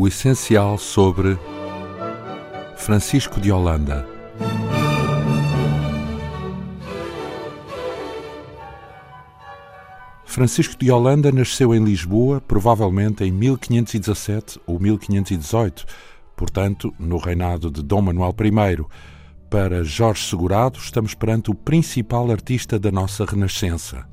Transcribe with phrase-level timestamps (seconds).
[0.00, 1.38] O essencial sobre
[2.74, 4.08] Francisco de Holanda.
[10.24, 15.84] Francisco de Holanda nasceu em Lisboa, provavelmente em 1517 ou 1518,
[16.34, 18.82] portanto, no reinado de Dom Manuel I.
[19.50, 24.08] Para Jorge Segurado, estamos perante o principal artista da nossa Renascença.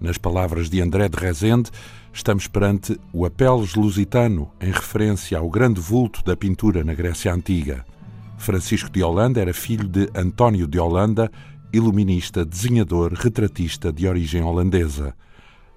[0.00, 1.70] Nas palavras de André de Rezende,
[2.12, 7.84] estamos perante o Apelos Lusitano, em referência ao grande vulto da pintura na Grécia Antiga.
[8.36, 11.30] Francisco de Holanda era filho de António de Holanda,
[11.72, 15.14] iluminista, desenhador, retratista de origem holandesa.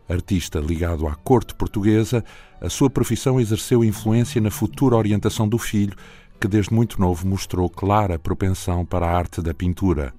[0.07, 2.23] Artista ligado à corte portuguesa,
[2.59, 5.95] a sua profissão exerceu influência na futura orientação do filho,
[6.41, 10.13] que desde muito novo mostrou clara propensão para a arte da pintura.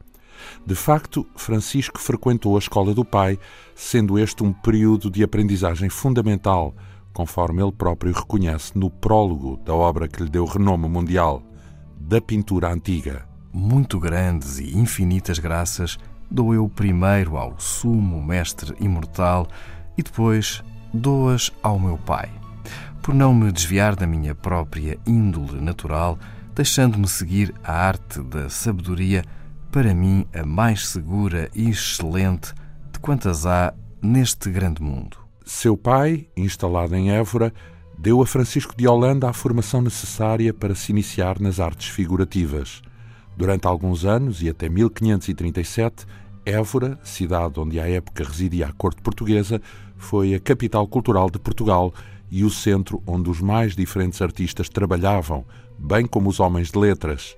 [0.66, 3.38] De facto, Francisco frequentou a escola do pai,
[3.74, 6.74] sendo este um período de aprendizagem fundamental,
[7.12, 11.42] conforme ele próprio reconhece no prólogo da obra que lhe deu renome mundial,
[11.98, 13.28] da pintura antiga.
[13.52, 15.98] Muito grandes e infinitas graças
[16.30, 19.48] dou eu primeiro ao sumo mestre imortal
[19.98, 20.62] e depois
[20.94, 22.30] dou-as ao meu pai,
[23.02, 26.18] por não me desviar da minha própria índole natural,
[26.54, 29.24] deixando-me seguir a arte da sabedoria
[29.70, 32.52] para mim a mais segura e excelente
[32.92, 35.16] de quantas há neste grande mundo.
[35.44, 37.52] Seu pai, instalado em Évora,
[37.96, 42.82] deu a Francisco de Holanda a formação necessária para se iniciar nas artes figurativas.
[43.36, 46.04] Durante alguns anos e até 1537,
[46.44, 49.62] Évora, cidade onde à época residia a corte portuguesa,
[49.96, 51.94] foi a capital cultural de Portugal
[52.28, 55.44] e o centro onde os mais diferentes artistas trabalhavam,
[55.78, 57.36] bem como os homens de letras.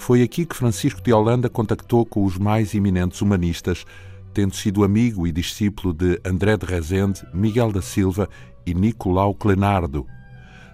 [0.00, 3.84] Foi aqui que Francisco de Holanda contactou com os mais eminentes humanistas,
[4.32, 8.26] tendo sido amigo e discípulo de André de Rezende, Miguel da Silva
[8.64, 10.06] e Nicolau Clenardo.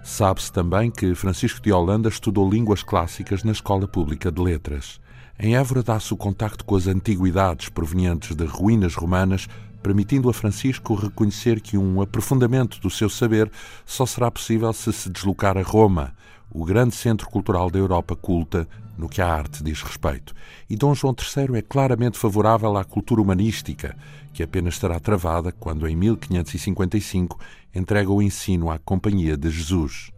[0.01, 4.97] Sabe-se também que Francisco de Holanda estudou línguas clássicas na Escola Pública de Letras.
[5.37, 9.49] Em Évora dá-se o contacto com as antiguidades provenientes de ruínas romanas,
[9.87, 13.49] permitindo a Francisco reconhecer que um aprofundamento do seu saber
[13.85, 16.13] só será possível se se deslocar a Roma,
[16.51, 18.67] o grande centro cultural da Europa culta
[18.97, 20.35] no que à arte diz respeito.
[20.69, 23.95] E Dom João III é claramente favorável à cultura humanística,
[24.33, 27.39] que apenas estará travada quando, em 1555,
[27.73, 30.11] entrega o ensino à Companhia de Jesus.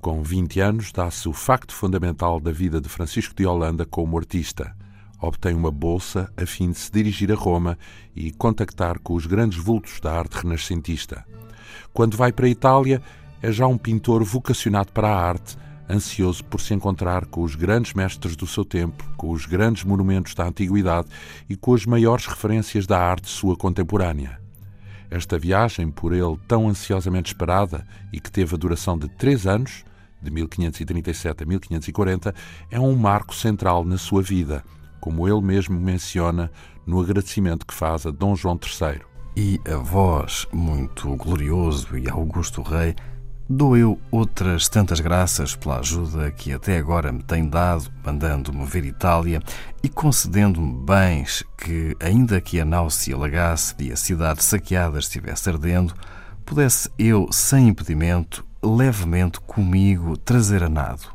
[0.00, 4.74] Com 20 anos, dá-se o facto fundamental da vida de Francisco de Holanda como artista.
[5.26, 7.78] Obtém uma bolsa a fim de se dirigir a Roma
[8.14, 11.24] e contactar com os grandes vultos da arte renascentista.
[11.94, 13.00] Quando vai para a Itália,
[13.40, 15.56] é já um pintor vocacionado para a arte
[15.88, 20.34] ansioso por se encontrar com os grandes mestres do seu tempo, com os grandes monumentos
[20.34, 21.08] da antiguidade
[21.48, 24.38] e com as maiores referências da arte sua contemporânea.
[25.10, 29.86] Esta viagem, por ele tão ansiosamente esperada e que teve a duração de três anos,
[30.20, 32.34] de 1537 a 1540,
[32.70, 34.62] é um marco central na sua vida,
[35.04, 36.50] como ele mesmo menciona
[36.86, 39.02] no agradecimento que faz a Dom João III.
[39.36, 42.96] E a vós, muito glorioso e augusto rei,
[43.46, 48.86] Dou eu outras tantas graças pela ajuda que até agora me tem dado, mandando-me ver
[48.86, 49.42] Itália
[49.82, 55.50] e concedendo-me bens que, ainda que a nau se alagasse e a cidade saqueada estivesse
[55.50, 55.92] ardendo,
[56.46, 61.12] pudesse eu, sem impedimento, levemente comigo trazer a nado.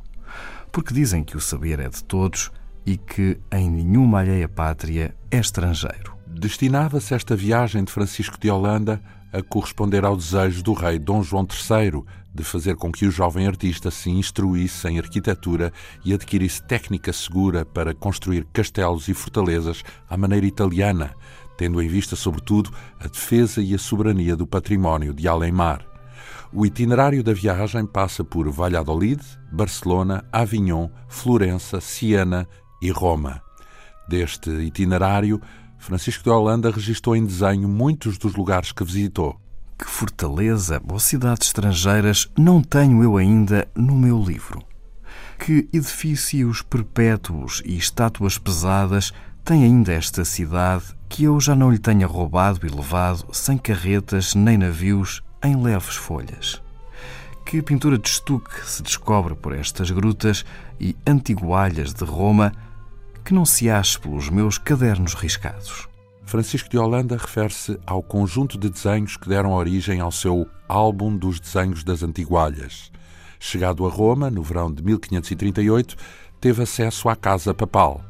[0.72, 2.52] Porque dizem que o saber é de todos
[2.90, 6.18] e que em nenhuma alheia pátria é estrangeiro.
[6.26, 9.00] Destinava-se esta viagem de Francisco de Holanda
[9.32, 13.46] a corresponder ao desejo do rei Dom João III de fazer com que o jovem
[13.46, 15.72] artista se instruísse em arquitetura
[16.04, 21.14] e adquirisse técnica segura para construir castelos e fortalezas à maneira italiana,
[21.60, 25.86] tendo em vista, sobretudo, a defesa e a soberania do património de além-mar.
[26.52, 32.48] O itinerário da viagem passa por Valladolid, Barcelona, Avignon, Florença, Siena
[32.82, 33.42] e Roma.
[34.08, 35.42] Deste itinerário,
[35.78, 39.40] Francisco de Holanda registrou em desenho muitos dos lugares que visitou.
[39.78, 44.62] Que fortaleza ou cidades estrangeiras não tenho eu ainda no meu livro?
[45.40, 49.14] Que edifícios perpétuos e estátuas pesadas
[49.46, 54.36] tem ainda esta cidade que eu já não lhe tenha roubado e levado sem carretas
[54.36, 56.62] nem navios em leves folhas?
[57.46, 60.46] Que pintura de estuque se descobre por estas grutas
[60.80, 62.52] e antigualhas de Roma
[63.24, 65.88] que não se ache pelos meus cadernos riscados?
[66.26, 71.40] Francisco de Holanda refere-se ao conjunto de desenhos que deram origem ao seu Álbum dos
[71.40, 72.92] Desenhos das Antigualhas.
[73.40, 75.96] Chegado a Roma, no verão de 1538,
[76.40, 78.04] teve acesso à Casa Papal.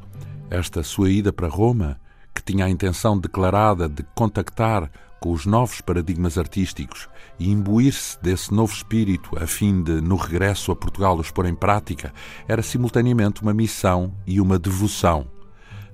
[0.49, 1.99] Esta sua ida para Roma,
[2.33, 8.53] que tinha a intenção declarada de contactar com os novos paradigmas artísticos e imbuir-se desse
[8.53, 12.13] novo espírito a fim de, no regresso a Portugal, os pôr em prática,
[12.47, 15.27] era simultaneamente uma missão e uma devoção.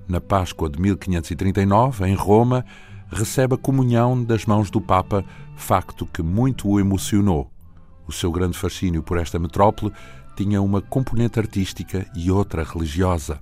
[0.08, 2.64] Na Páscoa de 1539, em Roma,
[3.10, 5.24] recebe a comunhão das mãos do Papa,
[5.56, 7.50] facto que muito o emocionou.
[8.06, 9.92] O seu grande fascínio por esta metrópole
[10.36, 13.40] tinha uma componente artística e outra religiosa.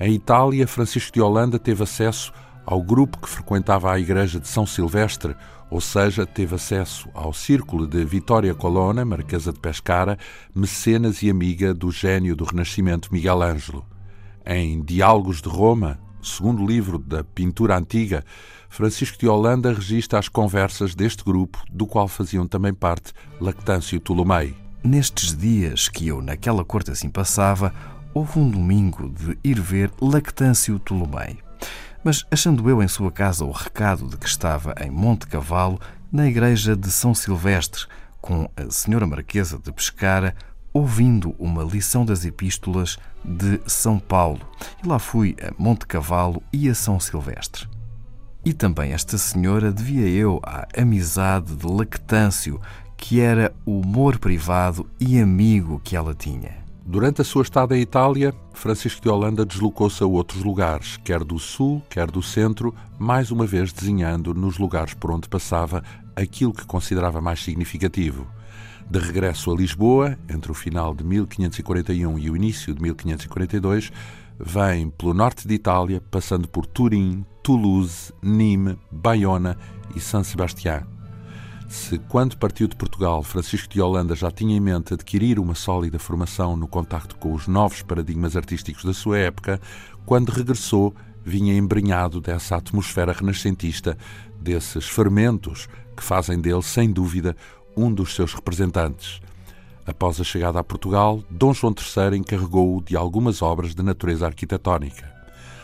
[0.00, 2.32] Em Itália, Francisco de Holanda teve acesso
[2.64, 5.34] ao grupo que frequentava a igreja de São Silvestre,
[5.70, 10.18] ou seja, teve acesso ao círculo de Vitória Colonna, Marquesa de Pescara,
[10.54, 13.86] mecenas e amiga do gênio do Renascimento Miguel Ângelo.
[14.44, 18.24] Em Diálogos de Roma, segundo livro da pintura antiga,
[18.68, 24.54] Francisco de Holanda registra as conversas deste grupo, do qual faziam também parte Lactâncio Ptolomei.
[24.84, 27.72] Nestes dias que eu naquela corte assim passava,
[28.12, 31.38] houve um domingo de ir ver Lactâncio Ptolomei.
[32.04, 36.26] Mas achando eu em sua casa o recado de que estava em Monte Cavalo, na
[36.26, 37.86] igreja de São Silvestre,
[38.20, 40.34] com a senhora Marquesa de Pescara,
[40.72, 44.40] ouvindo uma lição das epístolas de São Paulo.
[44.82, 47.68] E lá fui a Monte Cavalo e a São Silvestre.
[48.44, 52.60] E também esta senhora devia eu à amizade de Lactâncio,
[52.96, 56.61] que era o humor privado e amigo que ela tinha.
[56.84, 61.38] Durante a sua estada em Itália, Francisco de Holanda deslocou-se a outros lugares, quer do
[61.38, 65.82] sul, quer do centro, mais uma vez desenhando nos lugares por onde passava
[66.16, 68.26] aquilo que considerava mais significativo.
[68.90, 73.92] De regresso a Lisboa, entre o final de 1541 e o início de 1542,
[74.38, 79.56] vem pelo norte de Itália, passando por Turim, Toulouse, Nîmes, Bayona
[79.94, 80.82] e San Sebastián.
[81.72, 85.98] Se, quando partiu de Portugal, Francisco de Holanda já tinha em mente adquirir uma sólida
[85.98, 89.58] formação no contacto com os novos paradigmas artísticos da sua época,
[90.04, 93.96] quando regressou, vinha embrenhado dessa atmosfera renascentista,
[94.38, 95.66] desses fermentos
[95.96, 97.34] que fazem dele, sem dúvida,
[97.74, 99.22] um dos seus representantes.
[99.86, 105.10] Após a chegada a Portugal, Dom João III encarregou-o de algumas obras de natureza arquitetónica.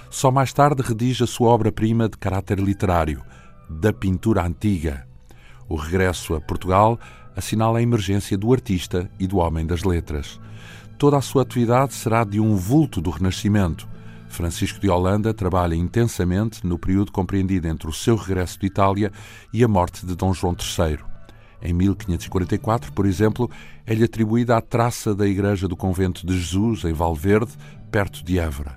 [0.09, 3.23] Só mais tarde redige a sua obra-prima de caráter literário,
[3.69, 5.07] da pintura antiga,
[5.69, 6.99] o regresso a Portugal
[7.37, 10.41] assinala a emergência do artista e do homem das letras.
[10.99, 13.89] Toda a sua atividade será de um vulto do Renascimento.
[14.29, 19.13] Francisco de Holanda trabalha intensamente no período compreendido entre o seu regresso de Itália
[19.53, 20.99] e a morte de Dom João III.
[21.63, 23.51] Em 1544, por exemplo,
[23.87, 27.53] é-lhe atribuída a traça da igreja do convento de Jesus, em Valverde,
[27.91, 28.77] perto de Évora.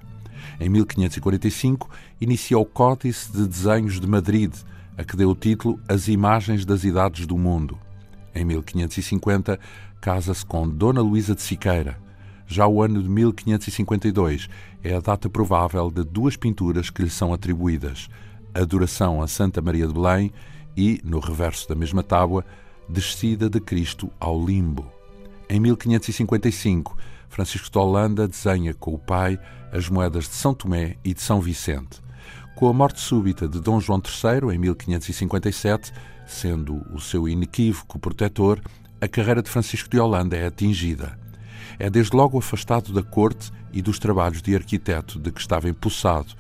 [0.60, 1.90] Em 1545,
[2.20, 4.54] inicia o Códice de Desenhos de Madrid,
[5.02, 7.76] a que deu o título As Imagens das Idades do Mundo.
[8.36, 9.60] Em 1550,
[10.00, 11.98] casa-se com Dona Luísa de Siqueira.
[12.46, 14.48] Já o ano de 1552
[14.84, 18.10] é a data provável de duas pinturas que lhe são atribuídas:
[18.54, 20.32] Adoração a Santa Maria de Belém
[20.78, 22.46] e, no reverso da mesma tábua,
[22.88, 24.86] Descida de Cristo ao Limbo.
[25.50, 26.96] Em 1555,
[27.28, 29.40] Francisco de Holanda desenha com o pai
[29.72, 32.00] as moedas de São Tomé e de São Vicente.
[32.56, 35.92] Com a morte súbita de Dom João III, em 1557,
[36.28, 38.62] sendo o seu inequívoco protetor,
[39.00, 41.18] a carreira de Francisco de Holanda é atingida.
[41.80, 46.34] É desde logo afastado da corte e dos trabalhos de arquiteto de que estava empossado,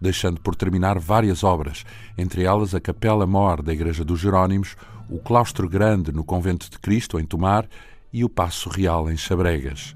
[0.00, 1.84] deixando por terminar várias obras,
[2.16, 4.76] entre elas a Capela Mor da Igreja dos Jerónimos,
[5.08, 7.68] o Claustro Grande no Convento de Cristo, em Tomar,
[8.12, 9.94] e o Passo Real, em Chabregas.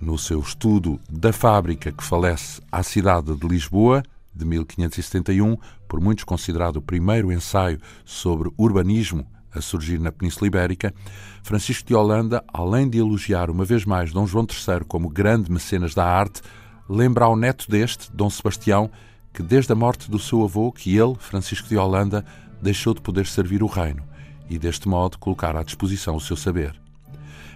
[0.00, 4.02] No seu estudo da fábrica que falece à cidade de Lisboa,
[4.34, 5.56] de 1571,
[5.88, 10.94] por muitos considerado o primeiro ensaio sobre urbanismo a surgir na Península Ibérica,
[11.42, 15.94] Francisco de Holanda, além de elogiar uma vez mais Dom João III como grande mecenas
[15.94, 16.40] da arte,
[16.88, 18.90] lembra ao neto deste, Dom Sebastião,
[19.32, 22.24] que desde a morte do seu avô, que ele, Francisco de Holanda,
[22.60, 24.02] deixou de poder servir o reino
[24.48, 26.74] e deste modo colocar à disposição o seu saber.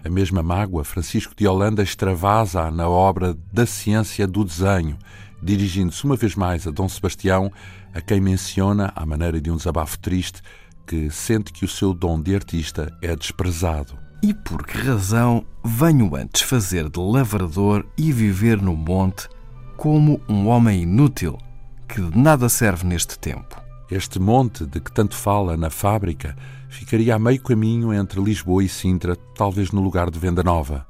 [0.05, 4.99] A mesma mágoa, Francisco de Holanda extravasa na obra da ciência do desenho,
[5.45, 7.53] dirigindo-se uma vez mais a Dom Sebastião,
[7.93, 10.41] a quem menciona, à maneira de um desabafo triste,
[10.87, 13.99] que sente que o seu dom de artista é desprezado.
[14.23, 19.29] E por que razão venho antes fazer de lavrador e viver no monte
[19.77, 21.39] como um homem inútil
[21.87, 23.63] que de nada serve neste tempo?
[23.91, 26.35] Este monte de que tanto fala na fábrica
[26.71, 30.87] ficaria a meio caminho entre Lisboa e Sintra, talvez no lugar de Venda Nova.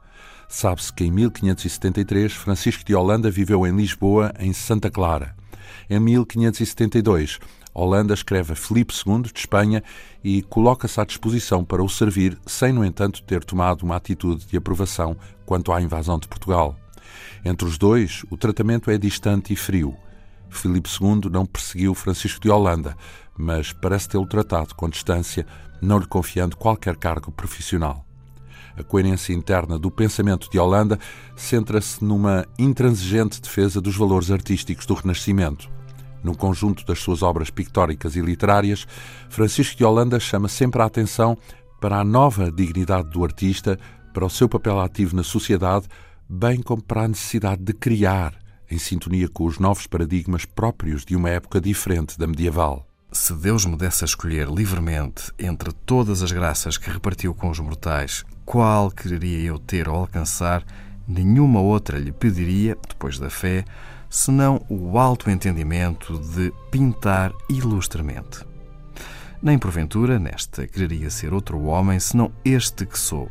[0.54, 5.34] Sabe-se que em 1573 Francisco de Holanda viveu em Lisboa, em Santa Clara.
[5.90, 7.40] Em 1572,
[7.75, 9.82] Holanda escreve a Filipe II de Espanha
[10.23, 14.56] e coloca-se à disposição para o servir, sem, no entanto, ter tomado uma atitude de
[14.56, 16.76] aprovação quanto à invasão de Portugal.
[17.44, 19.96] Entre os dois, o tratamento é distante e frio.
[20.49, 22.96] Filipe II não perseguiu Francisco de Holanda,
[23.37, 25.44] mas parece tê-lo tratado com distância,
[25.82, 28.03] não lhe confiando qualquer cargo profissional.
[28.76, 30.99] A coerência interna do pensamento de Holanda
[31.37, 35.71] centra-se numa intransigente defesa dos valores artísticos do Renascimento.
[36.23, 38.87] Num conjunto das suas obras pictóricas e literárias,
[39.28, 41.37] Francisco de Holanda chama sempre a atenção
[41.81, 43.78] para a nova dignidade do artista,
[44.12, 45.87] para o seu papel ativo na sociedade,
[46.28, 48.35] bem como para a necessidade de criar,
[48.71, 52.87] em sintonia com os novos paradigmas próprios de uma época diferente da medieval.
[53.14, 57.61] Se Deus me desse a escolher livremente entre todas as graças que repartiu com os
[57.61, 60.64] mortais, qual quereria eu ter ou alcançar,
[61.06, 63.64] nenhuma outra lhe pediria, depois da fé,
[64.11, 68.44] senão o alto entendimento de pintar ilustremente.
[69.40, 73.30] Nem porventura nesta quereria ser outro homem senão este que sou,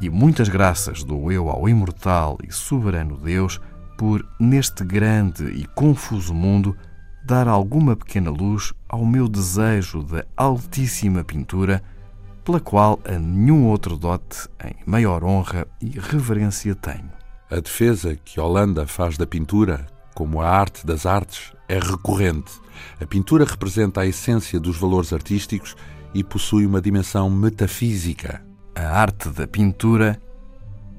[0.00, 3.60] e muitas graças dou eu ao imortal e soberano Deus
[3.96, 6.76] por, neste grande e confuso mundo,
[7.24, 11.82] dar alguma pequena luz ao meu desejo da altíssima pintura,
[12.44, 17.10] pela qual a nenhum outro dote em maior honra e reverência tenho.
[17.50, 22.52] A defesa que Holanda faz da pintura, como a arte das artes, é recorrente.
[23.00, 25.76] A pintura representa a essência dos valores artísticos
[26.14, 28.44] e possui uma dimensão metafísica.
[28.74, 30.20] A arte da pintura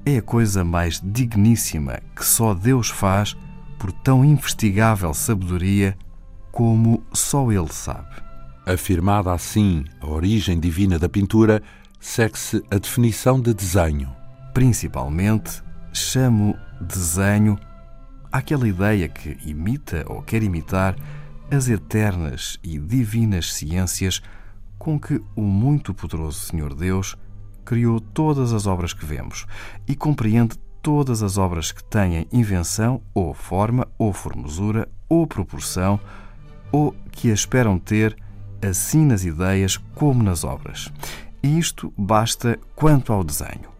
[0.04, 3.36] é a coisa mais digníssima que só Deus faz
[3.78, 5.96] por tão investigável sabedoria
[6.52, 8.22] como só ele sabe.
[8.64, 11.62] Afirmada assim a origem divina da pintura,
[11.98, 14.14] segue-se a definição de desenho.
[14.54, 17.58] Principalmente, chamo desenho
[18.30, 20.94] aquela ideia que imita ou quer imitar
[21.50, 24.22] as eternas e divinas ciências
[24.78, 27.16] com que o muito poderoso Senhor Deus
[27.64, 29.46] criou todas as obras que vemos
[29.86, 36.00] e compreende todas as obras que têm invenção ou forma ou formosura ou proporção
[36.72, 38.16] ou que a esperam ter,
[38.66, 40.90] assim nas ideias como nas obras.
[41.42, 43.70] E isto basta quanto ao desenho.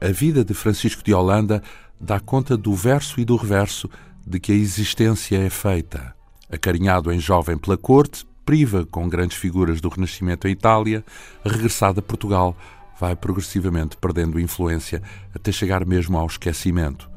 [0.00, 1.62] A vida de Francisco de Holanda
[2.00, 3.88] dá conta do verso e do reverso
[4.26, 6.14] de que a existência é feita.
[6.50, 11.04] Acarinhado em jovem pela corte, priva com grandes figuras do Renascimento em Itália,
[11.44, 12.56] regressado a Portugal,
[12.98, 15.02] vai progressivamente perdendo influência
[15.34, 17.08] até chegar mesmo ao esquecimento.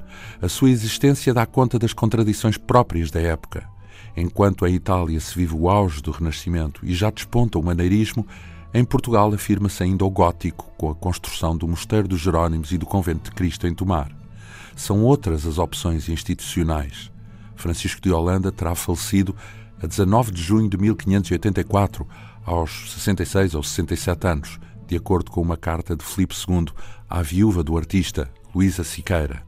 [0.42, 3.68] A sua existência dá conta das contradições próprias da época.
[4.16, 8.26] Enquanto em Itália se vive o auge do Renascimento e já desponta o maneirismo,
[8.74, 12.86] em Portugal afirma-se ainda o gótico, com a construção do Mosteiro dos Jerónimos e do
[12.86, 14.12] Convento de Cristo em Tomar.
[14.76, 17.12] São outras as opções institucionais.
[17.56, 19.36] Francisco de Holanda terá falecido
[19.82, 22.08] a 19 de junho de 1584,
[22.46, 26.68] aos 66 ou 67 anos, de acordo com uma carta de Filipe II
[27.10, 29.44] à viúva do artista, Luísa Siqueira.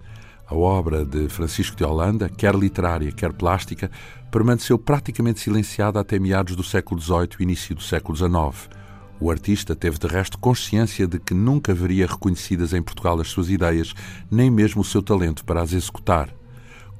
[0.49, 3.91] A obra de Francisco de Holanda, quer literária, quer plástica,
[4.31, 8.69] permaneceu praticamente silenciada até meados do século XVIII e início do século XIX.
[9.19, 13.49] O artista teve de resto consciência de que nunca veria reconhecidas em Portugal as suas
[13.49, 13.93] ideias,
[14.31, 16.33] nem mesmo o seu talento para as executar.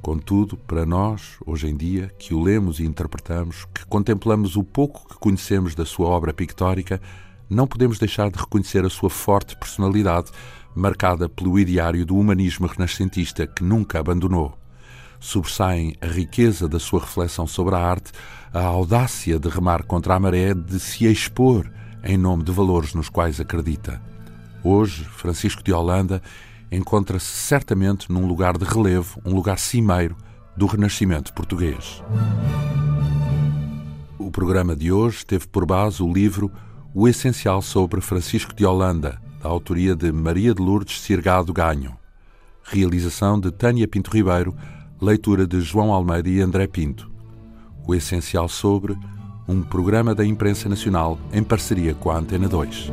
[0.02, 5.08] Contudo, para nós, hoje em dia, que o lemos e interpretamos, que contemplamos o pouco
[5.08, 7.00] que conhecemos da sua obra pictórica,
[7.50, 10.32] não podemos deixar de reconhecer a sua forte personalidade,
[10.78, 14.58] marcada pelo ideário do humanismo renascentista que nunca abandonou.
[15.20, 18.12] Sobressaem a riqueza da sua reflexão sobre a arte,
[18.54, 21.70] a audácia de remar contra a maré, de se expor
[22.04, 24.02] em nome de valores nos quais acredita.
[24.64, 26.22] Hoje, Francisco de Holanda
[26.72, 30.16] encontra-se certamente num lugar de relevo, um lugar cimeiro
[30.56, 32.04] do Renascimento português.
[34.20, 36.52] O programa de hoje teve por base o livro
[36.94, 41.96] O Essencial sobre Francisco de Holanda, da autoria de Maria de Lourdes Cirgado Ganho.
[42.64, 44.56] Realização de Tânia Pinto Ribeiro,
[45.02, 47.10] leitura de João Almeida e André Pinto.
[47.86, 48.98] O essencial sobre
[49.48, 52.92] um programa da imprensa nacional em parceria com a Antena 2.